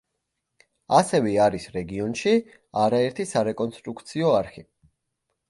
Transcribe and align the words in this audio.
ასევე 0.99 1.33
არის 1.43 1.67
რეგიონში, 1.75 2.33
არაერთი 2.85 3.27
სარეკონსტრუქციო 3.35 4.35
არხი. 4.41 4.67